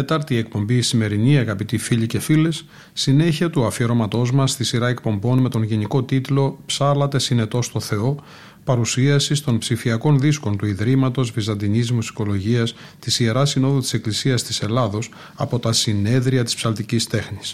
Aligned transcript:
Τέταρτη 0.00 0.36
εκπομπή 0.36 0.76
η 0.76 0.82
σημερινή, 0.82 1.38
αγαπητοί 1.38 1.78
φίλοι 1.78 2.06
και 2.06 2.18
φίλες, 2.18 2.64
συνέχεια 2.92 3.50
του 3.50 3.64
αφιερώματός 3.64 4.32
μας 4.32 4.50
στη 4.50 4.64
σειρά 4.64 4.88
εκπομπών 4.88 5.38
με 5.38 5.48
τον 5.48 5.62
γενικό 5.62 6.02
τίτλο 6.02 6.58
«Ψάλατε 6.66 7.18
συνετό 7.18 7.62
στο 7.62 7.80
Θεό», 7.80 8.16
παρουσίαση 8.64 9.44
των 9.44 9.58
ψηφιακών 9.58 10.18
δίσκων 10.18 10.56
του 10.56 10.66
Ιδρύματος 10.66 11.30
Βυζαντινής 11.30 11.92
Μουσικολογίας 11.92 12.74
της 12.98 13.20
Ιεράς 13.20 13.50
Συνόδου 13.50 13.80
της 13.80 13.92
Εκκλησίας 13.92 14.42
της 14.42 14.62
Ελλάδος 14.62 15.10
από 15.34 15.58
τα 15.58 15.72
συνέδρια 15.72 16.44
της 16.44 16.54
ψαλτικής 16.54 17.06
τέχνης. 17.06 17.52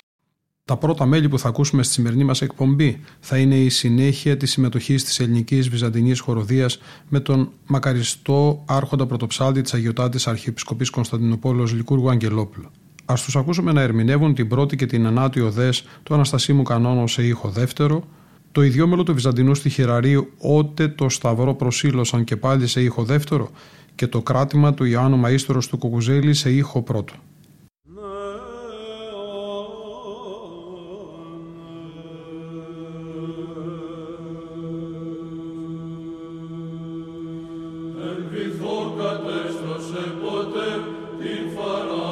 Τα 0.68 0.76
πρώτα 0.76 1.06
μέλη 1.06 1.28
που 1.28 1.38
θα 1.38 1.48
ακούσουμε 1.48 1.82
στη 1.82 1.92
σημερινή 1.92 2.24
μας 2.24 2.42
εκπομπή 2.42 3.00
θα 3.20 3.38
είναι 3.38 3.54
η 3.54 3.68
συνέχεια 3.68 4.36
της 4.36 4.50
συμμετοχής 4.50 5.04
της 5.04 5.20
ελληνικής 5.20 5.68
βυζαντινής 5.68 6.20
χοροδίας 6.20 6.78
με 7.08 7.20
τον 7.20 7.50
μακαριστό 7.66 8.62
άρχοντα 8.66 9.06
πρωτοψάλτη 9.06 9.60
της 9.60 9.74
Αγιοτάτης 9.74 10.26
Αρχιεπισκοπής 10.26 10.90
Κωνσταντινούπολος 10.90 11.72
Λικούργου 11.72 12.10
Αγγελόπουλο. 12.10 12.70
Α 13.04 13.14
τους 13.14 13.36
ακούσουμε 13.36 13.72
να 13.72 13.80
ερμηνεύουν 13.80 14.34
την 14.34 14.48
πρώτη 14.48 14.76
και 14.76 14.86
την 14.86 15.04
ενάτη 15.04 15.40
οδές 15.40 15.84
του 16.02 16.14
Αναστασίμου 16.14 16.62
Κανόνο 16.62 17.06
σε 17.06 17.26
ήχο 17.26 17.48
δεύτερο, 17.48 18.04
το 18.52 18.62
ιδιόμελο 18.62 19.02
του 19.02 19.14
Βυζαντινού 19.14 19.54
στοιχειραρίου 19.54 20.32
«Ότε 20.38 20.88
το 20.88 21.08
Σταυρό 21.08 21.54
προσήλωσαν 21.54 22.24
και 22.24 22.36
πάλι 22.36 22.66
σε 22.66 22.82
ήχο 22.82 23.04
δεύτερο» 23.04 23.50
και 23.94 24.06
το 24.06 24.22
κράτημα 24.22 24.74
του 24.74 24.84
Ιωάννου 24.84 25.20
Μαΐστορος 25.24 25.68
του 25.68 25.78
Κουκουζέλη 25.78 26.34
σε 26.34 26.50
ήχο 26.50 26.82
πρώτο. 26.82 27.14
κατέστρωσε 38.98 40.04
ποτέ 40.22 40.70
την 41.18 41.42
φαρά. 41.54 42.05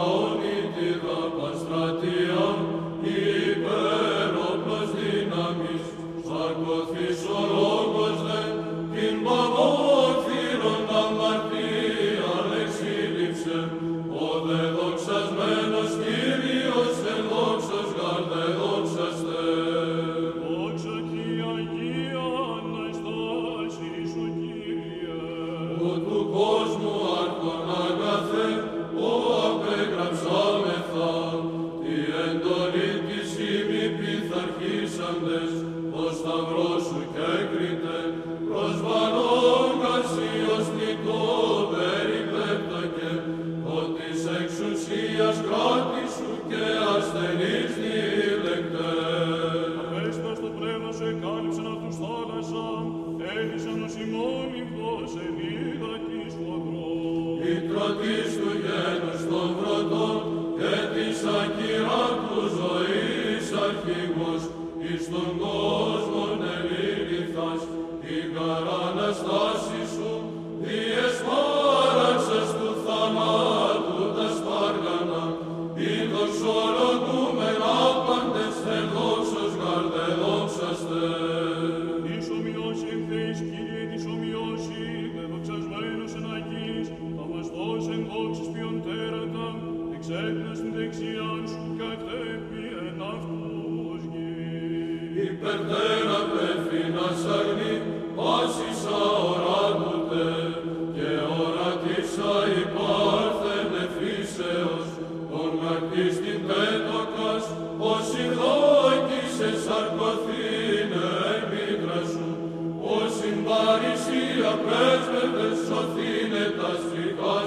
Ως 112.96 113.12
συμπαρησία 113.18 114.52
πρέσβευε 114.64 115.48
σωθήνε 115.66 116.44
τα 116.58 116.70
στιχά 116.82 117.38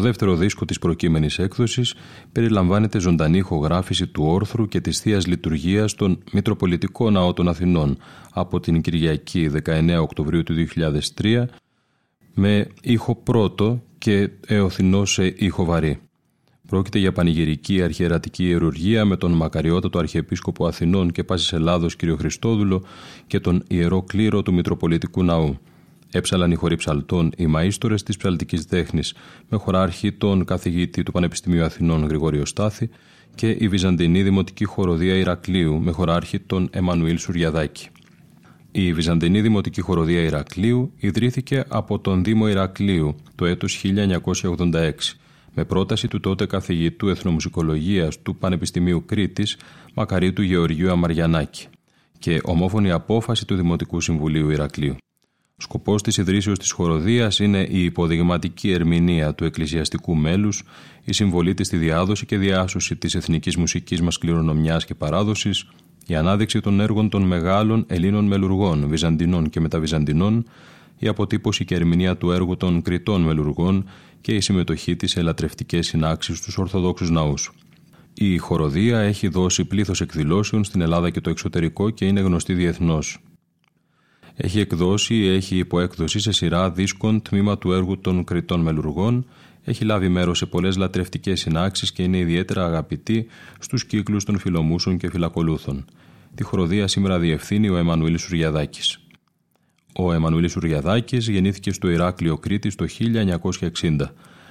Στο 0.00 0.08
δεύτερο 0.08 0.36
δίσκο 0.36 0.64
της 0.64 0.78
προκείμενης 0.78 1.38
έκδοσης 1.38 1.94
περιλαμβάνεται 2.32 2.98
ζωντανή 2.98 3.38
ηχογράφηση 3.38 4.06
του 4.06 4.24
όρθρου 4.26 4.68
και 4.68 4.80
της 4.80 5.00
Θείας 5.00 5.26
Λειτουργίας 5.26 5.90
στον 5.90 6.22
Μητροπολιτικό 6.32 7.10
Ναό 7.10 7.32
των 7.32 7.48
Αθηνών 7.48 7.98
από 8.32 8.60
την 8.60 8.80
Κυριακή 8.80 9.50
19 9.64 9.98
Οκτωβρίου 10.00 10.42
του 10.42 10.54
2003 11.22 11.44
με 12.34 12.66
ήχο 12.82 13.14
πρώτο 13.14 13.82
και 13.98 14.30
εωθηνό 14.46 15.04
σε 15.04 15.34
ήχο 15.36 15.64
βαρύ. 15.64 16.00
Πρόκειται 16.66 16.98
για 16.98 17.12
πανηγυρική 17.12 17.82
αρχιερατική 17.82 18.44
ιερουργία 18.44 19.04
με 19.04 19.16
τον 19.16 19.32
μακαριότατο 19.32 19.98
Αρχιεπίσκοπο 19.98 20.66
Αθηνών 20.66 21.10
και 21.10 21.24
Πάσης 21.24 21.52
Ελλάδος 21.52 21.96
κ. 21.96 22.02
Χριστόδουλο 22.18 22.84
και 23.26 23.40
τον 23.40 23.62
Ιερό 23.68 24.02
Κλήρο 24.02 24.42
του 24.42 24.54
Μητροπολιτικού 24.54 25.24
Ναού. 25.24 25.58
Έψαλαν 26.12 26.50
οι 26.50 26.54
χωροί 26.54 26.76
ψαλτών 26.76 27.32
οι 27.36 27.46
μαΐστορες 27.54 28.02
της 28.04 28.16
ψαλτικής 28.16 28.66
τέχνης, 28.66 29.14
με 29.48 29.58
χωράρχη 29.58 30.12
τον 30.12 30.44
καθηγητή 30.44 31.02
του 31.02 31.12
Πανεπιστημίου 31.12 31.64
Αθηνών 31.64 32.06
Γρηγόριο 32.06 32.44
Στάθη 32.44 32.90
και 33.34 33.56
η 33.58 33.68
Βυζαντινή 33.68 34.22
Δημοτική 34.22 34.64
Χοροδία 34.64 35.14
Ηρακλείου, 35.14 35.80
με 35.80 35.90
χωράρχη 35.90 36.38
τον 36.38 36.68
Εμμανουήλ 36.72 37.18
Σουριαδάκη. 37.18 37.88
Η 38.72 38.92
Βυζαντινή 38.92 39.40
Δημοτική 39.40 39.80
Χοροδία 39.80 40.20
Ηρακλείου 40.20 40.92
ιδρύθηκε 40.96 41.64
από 41.68 41.98
τον 41.98 42.24
Δήμο 42.24 42.48
Ηρακλείου 42.48 43.16
το 43.34 43.46
έτος 43.46 43.84
1986 43.84 44.90
με 45.54 45.64
πρόταση 45.64 46.08
του 46.08 46.20
τότε 46.20 46.46
καθηγητού 46.46 47.08
Εθνομουσικολογίας 47.08 48.22
του 48.22 48.36
Πανεπιστημίου 48.36 49.04
Κρήτης 49.06 49.56
Μακαρίτου 49.94 50.42
Γεωργίου 50.42 50.90
Αμαριανάκη 50.90 51.66
και 52.18 52.40
ομόφωνη 52.42 52.90
απόφαση 52.90 53.46
του 53.46 53.56
Δημοτικού 53.56 54.00
Συμβουλίου 54.00 54.50
Ηρακλείου. 54.50 54.96
Σκοπός 55.62 56.02
της 56.02 56.16
ιδρύσεως 56.16 56.58
της 56.58 56.70
χοροδίας 56.70 57.38
είναι 57.38 57.66
η 57.70 57.84
υποδειγματική 57.84 58.70
ερμηνεία 58.70 59.34
του 59.34 59.44
εκκλησιαστικού 59.44 60.14
μέλους, 60.16 60.62
η 61.04 61.12
συμβολή 61.12 61.54
της 61.54 61.66
στη 61.66 61.76
διάδοση 61.76 62.26
και 62.26 62.38
διάσωση 62.38 62.96
της 62.96 63.14
εθνικής 63.14 63.56
μουσικής 63.56 64.00
μας 64.00 64.18
κληρονομιάς 64.18 64.84
και 64.84 64.94
παράδοσης, 64.94 65.66
η 66.06 66.14
ανάδειξη 66.14 66.60
των 66.60 66.80
έργων 66.80 67.08
των 67.08 67.22
μεγάλων 67.22 67.84
Ελλήνων 67.88 68.24
μελουργών, 68.24 68.88
Βυζαντινών 68.88 69.50
και 69.50 69.60
Μεταβυζαντινών, 69.60 70.44
η 70.98 71.08
αποτύπωση 71.08 71.64
και 71.64 71.74
ερμηνεία 71.74 72.16
του 72.16 72.30
έργου 72.30 72.56
των 72.56 72.82
Κριτών 72.82 73.22
μελουργών 73.22 73.88
και 74.20 74.34
η 74.34 74.40
συμμετοχή 74.40 74.96
της 74.96 75.10
σε 75.10 75.20
ελατρευτικέ 75.20 75.82
συνάξεις 75.82 76.38
στους 76.38 76.58
Ορθοδόξους 76.58 77.10
ναούς. 77.10 77.52
Η 78.14 78.36
χοροδία 78.38 78.98
έχει 78.98 79.28
δώσει 79.28 79.64
πλήθος 79.64 80.00
εκδηλώσεων 80.00 80.64
στην 80.64 80.80
Ελλάδα 80.80 81.10
και 81.10 81.20
το 81.20 81.30
εξωτερικό 81.30 81.90
και 81.90 82.06
είναι 82.06 82.20
γνωστή 82.20 82.54
διεθνώς. 82.54 83.18
Έχει 84.42 84.60
εκδώσει 84.60 85.14
ή 85.14 85.28
έχει 85.28 85.56
υποέκδοση 85.56 86.18
σε 86.18 86.32
σειρά 86.32 86.70
δίσκων 86.70 87.22
τμήμα 87.22 87.58
του 87.58 87.72
έργου 87.72 88.00
των 88.00 88.24
Κριτών 88.24 88.60
Μελουργών, 88.60 89.26
έχει 89.64 89.84
λάβει 89.84 90.08
μέρος 90.08 90.38
σε 90.38 90.46
πολλές 90.46 90.76
λατρευτικές 90.76 91.40
συνάξεις 91.40 91.92
και 91.92 92.02
είναι 92.02 92.18
ιδιαίτερα 92.18 92.64
αγαπητή 92.64 93.26
στους 93.58 93.84
κύκλους 93.84 94.24
των 94.24 94.38
φιλομούσων 94.38 94.96
και 94.98 95.10
φυλακολούθων. 95.10 95.84
Τη 96.34 96.42
χοροδία 96.42 96.88
σήμερα 96.88 97.18
διευθύνει 97.18 97.68
ο 97.68 97.76
Εμμανουήλ 97.76 98.18
Σουριαδάκης. 98.18 99.00
Ο 99.94 100.12
Εμμανουήλ 100.12 100.48
Σουριαδάκης 100.48 101.28
γεννήθηκε 101.28 101.72
στο 101.72 101.90
Ηράκλειο 101.90 102.38
Κρήτη 102.38 102.74
το 102.74 102.86
1960. 103.80 103.96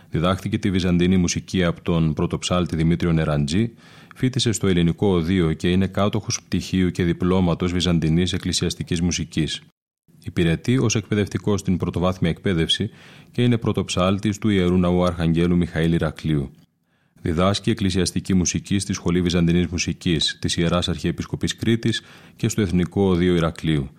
Διδάχθηκε 0.10 0.58
τη 0.58 0.72
βυζαντινή 0.72 1.18
μουσική 1.18 1.64
από 1.64 1.82
τον 1.82 2.14
πρωτοψάλτη 2.14 2.76
Δημήτριο 2.76 3.12
Νεραντζή, 3.12 3.72
φίτησε 4.16 4.52
στο 4.52 4.68
Ελληνικό 4.68 5.08
Οδείο 5.08 5.54
και 5.54 5.72
είναι 5.72 5.88
κάτοχος 5.88 6.42
πτυχίου 6.42 6.90
και 6.90 7.04
διπλώματος 7.04 7.72
βυζαντινής 7.72 8.34
εκκλησιαστικής 8.34 9.02
μουσικής. 9.02 9.62
Υπηρετεί 10.24 10.78
ως 10.78 10.96
εκπαιδευτικός 10.96 11.60
στην 11.60 11.78
πρωτοβάθμια 11.78 12.30
εκπαίδευση 12.30 12.90
και 13.32 13.44
είναι 13.44 13.58
πρωτοψάλτης 13.58 14.38
του 14.38 14.50
ιερού 14.50 14.78
ναού 14.78 15.04
Αρχαγγέλου 15.04 15.58
Μιχαήλ 15.58 15.94
Ηρακλείου. 15.94 16.52
Διδάσκει 17.22 17.70
εκκλησιαστική 17.70 18.34
μουσική 18.34 18.80
στη 18.80 18.94
Σχολή 18.94 19.22
Βυζαντινής 19.22 19.68
Μουσικής 19.68 20.38
της 20.42 20.58
Ιεράς 20.58 20.90
Αρχιεπισκοπής 20.90 21.56
Κρήτης 21.56 22.02
και 22.36 22.50
στο 22.50 22.62
Εθνικό 22.62 23.02
Οδείο 23.02 23.36
Ηρακλείου. 23.36 23.90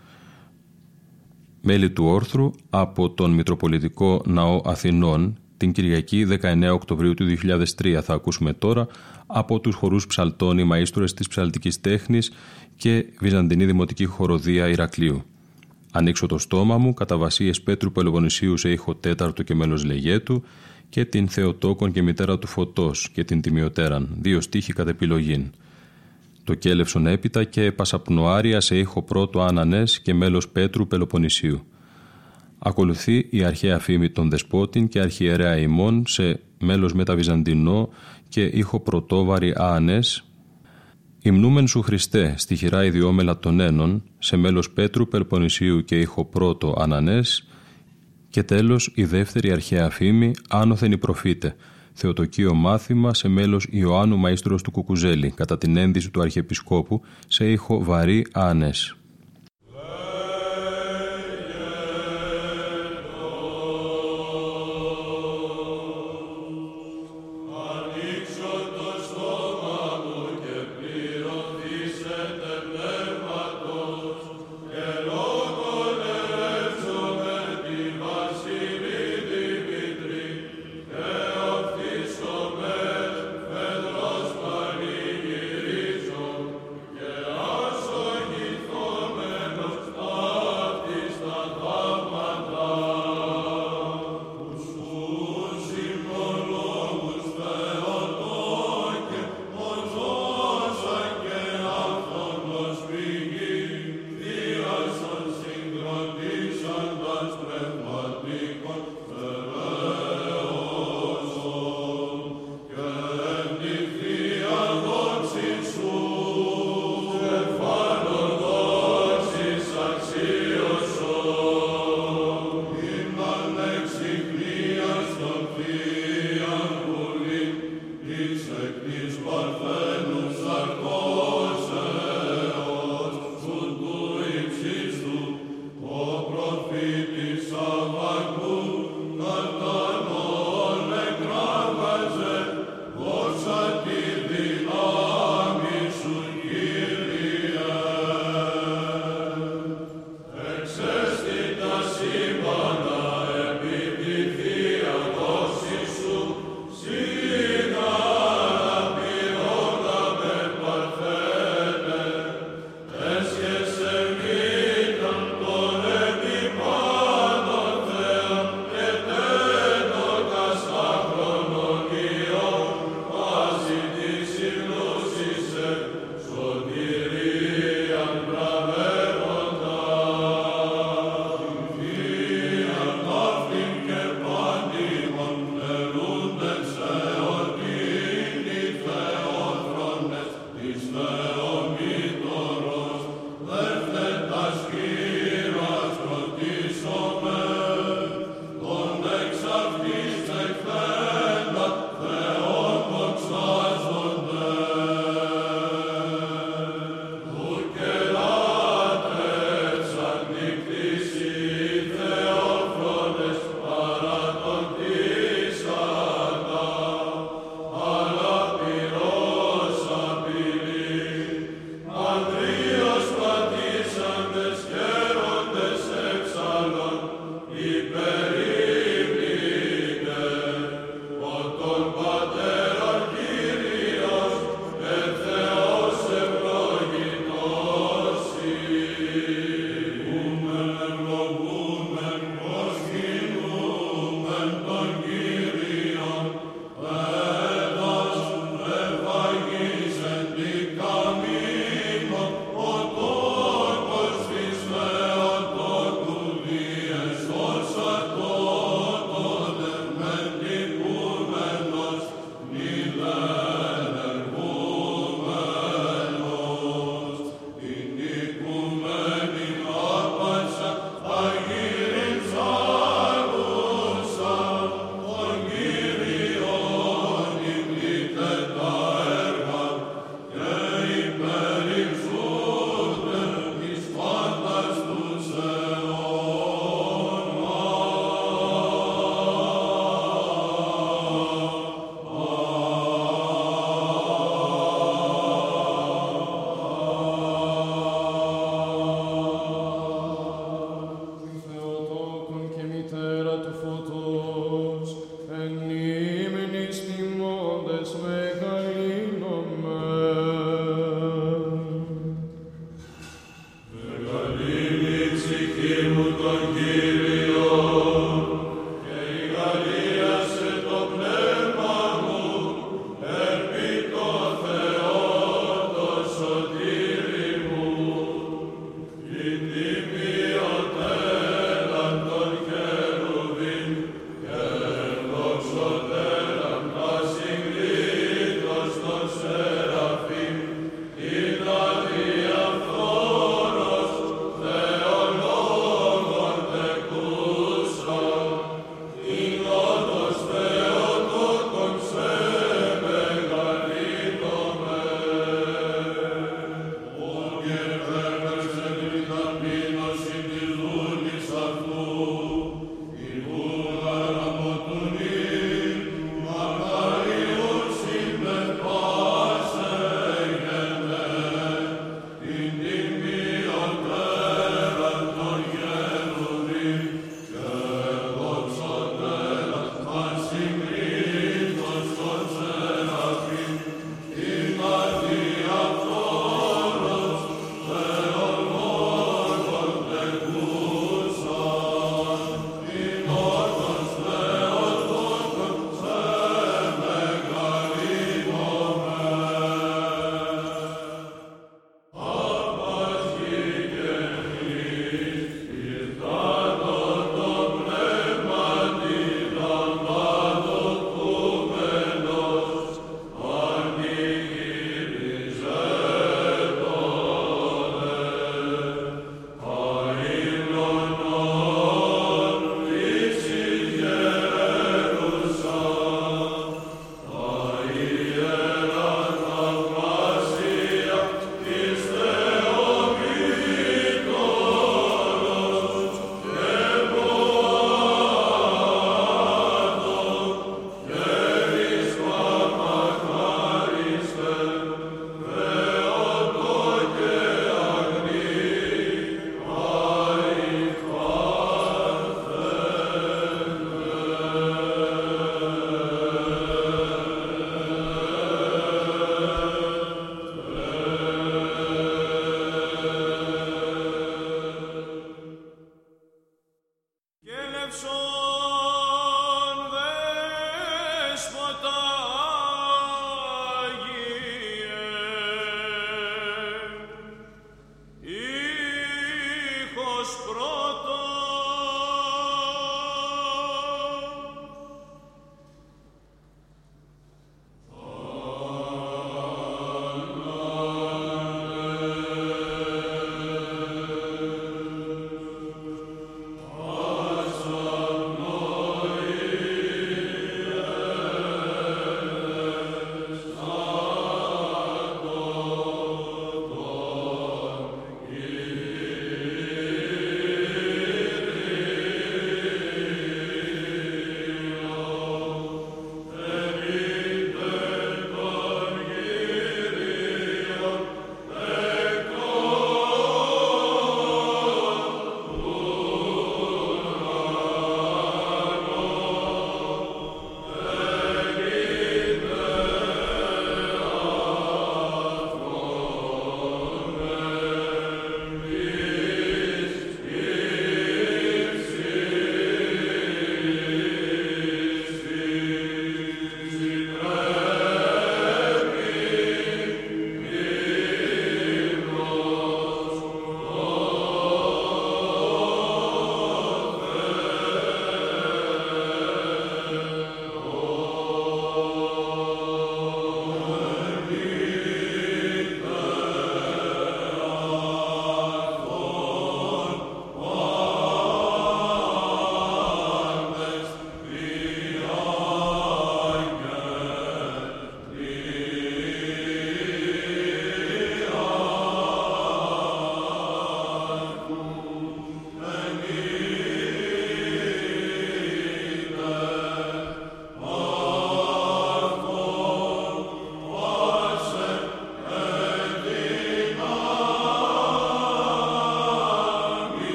Μέλη 1.62 1.90
του 1.90 2.04
όρθρου 2.04 2.50
από 2.70 3.10
τον 3.10 3.30
Μητροπολιτικό 3.30 4.22
Ναό 4.26 4.60
Αθηνών 4.64 5.38
την 5.56 5.72
Κυριακή 5.72 6.26
19 6.42 6.70
Οκτωβρίου 6.72 7.14
του 7.14 7.26
2003 7.82 8.00
θα 8.02 8.14
ακούσουμε 8.14 8.52
τώρα 8.52 8.86
από 9.26 9.60
τους 9.60 9.74
χορούς 9.74 10.06
ψαλτών 10.06 10.58
οι 10.58 10.68
μαΐστορες 10.72 11.12
της 11.14 11.28
ψαλτικής 11.28 11.80
τέχνης 11.80 12.32
και 12.76 13.06
Βυζαντινή 13.20 13.64
Δημοτική 13.64 14.04
Χοροδία 14.04 14.68
Ηρακλείου. 14.68 15.24
Ανοίξω 15.92 16.26
το 16.26 16.38
στόμα 16.38 16.78
μου 16.78 16.94
κατά 16.94 17.16
Βασίες 17.16 17.62
Πέτρου 17.62 17.92
Πελοποννησίου 17.92 18.56
σε 18.56 18.70
ήχο 18.70 18.94
τέταρτο 18.94 19.42
και 19.42 19.54
μέλος 19.54 19.84
Λεγέτου 19.84 20.42
και 20.88 21.04
την 21.04 21.28
Θεοτόκον 21.28 21.92
και 21.92 22.02
μητέρα 22.02 22.38
του 22.38 22.46
Φωτός 22.46 23.10
και 23.12 23.24
την 23.24 23.40
Τιμιωτέραν, 23.40 24.08
δύο 24.20 24.40
στίχοι 24.40 24.72
κατά 24.72 24.90
επιλογήν. 24.90 25.50
Το 26.44 26.54
κέλευσον 26.54 27.06
έπειτα 27.06 27.44
και 27.44 27.72
Πασαπνοάρια 27.72 28.60
σε 28.60 28.78
ήχο 28.78 29.02
πρώτο 29.02 29.40
Άνανες 29.40 30.00
και 30.00 30.14
μέλος 30.14 30.48
Πέτρου 30.48 30.86
Πελοποννησίου. 30.86 31.64
Ακολουθεί 32.58 33.26
η 33.30 33.44
αρχαία 33.44 33.78
φήμη 33.78 34.10
των 34.10 34.30
Δεσπότην 34.30 34.88
και 34.88 35.00
αρχιερέα 35.00 35.56
ημών 35.56 36.04
σε 36.06 36.40
μέλος 36.58 36.92
μεταβυζαντινό 36.92 37.88
και 38.28 38.44
ήχο 38.44 38.80
πρωτόβαρη 38.80 39.54
Άνες 39.56 40.24
Υμνούμεν 41.22 41.66
σου 41.66 41.82
Χριστέ, 41.82 42.34
στη 42.36 42.56
χειρά 42.56 42.84
ιδιόμελα 42.84 43.38
των 43.38 43.60
ένων, 43.60 44.02
σε 44.18 44.36
μέλος 44.36 44.70
Πέτρου 44.70 45.08
Περπονησίου 45.08 45.84
και 45.84 46.00
ήχο 46.00 46.24
πρώτο 46.24 46.74
Ανανές, 46.78 47.46
και 48.30 48.42
τέλος 48.42 48.92
η 48.94 49.04
δεύτερη 49.04 49.52
αρχαία 49.52 49.90
φήμη, 49.90 50.30
άνωθεν 50.48 50.92
η 50.92 50.98
προφήτε, 50.98 51.56
Θεοτοκείο 51.92 52.54
μάθημα 52.54 53.14
σε 53.14 53.28
μέλος 53.28 53.66
Ιωάννου 53.70 54.20
Μαΐστρος 54.24 54.62
του 54.62 54.70
Κουκουζέλη, 54.70 55.30
κατά 55.30 55.58
την 55.58 55.76
ένδυση 55.76 56.10
του 56.10 56.20
Αρχιεπισκόπου, 56.20 57.02
σε 57.26 57.50
ήχο 57.50 57.84
βαρύ 57.84 58.26
Άνες. 58.32 58.94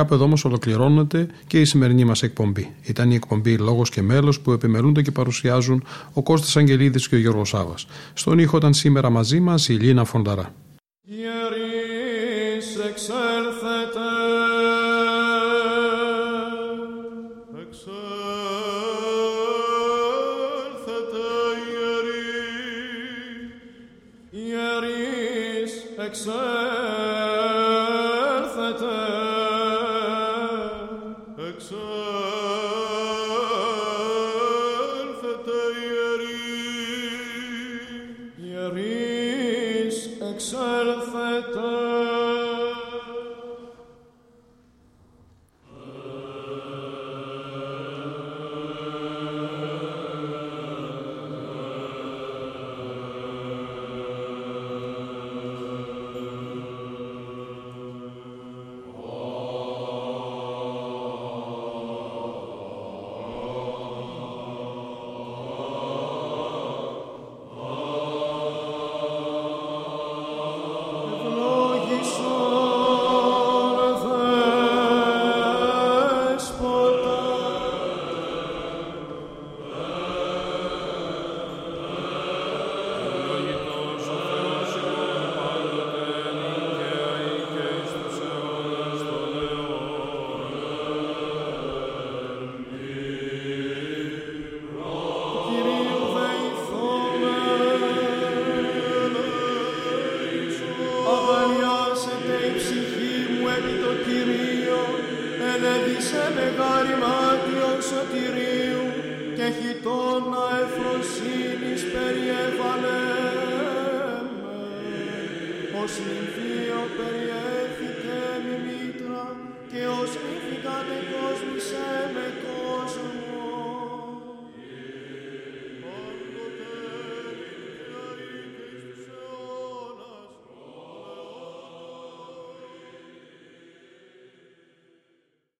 Κάπου 0.00 0.14
εδώ 0.14 0.24
όμως 0.24 0.44
ολοκληρώνεται 0.44 1.28
και 1.46 1.60
η 1.60 1.64
σημερινή 1.64 2.04
μας 2.04 2.22
εκπομπή. 2.22 2.74
Ήταν 2.82 3.10
η 3.10 3.14
εκπομπή 3.14 3.56
Λόγος 3.56 3.90
και 3.90 4.02
Μέλος 4.02 4.40
που 4.40 4.52
επιμελούνται 4.52 5.02
και 5.02 5.10
παρουσιάζουν 5.10 5.84
ο 6.12 6.22
Κώστας 6.22 6.56
Αγγελίδης 6.56 7.08
και 7.08 7.14
ο 7.14 7.18
Γιώργος 7.18 7.48
Σάβα. 7.48 7.74
Στον 8.12 8.38
ήχο 8.38 8.56
ήταν 8.56 8.74
σήμερα 8.74 9.10
μαζί 9.10 9.40
μας 9.40 9.68
η 9.68 9.72
Λίνα 9.72 10.04
Φονταρά. 10.04 10.52
νυμφίο 26.10 27.39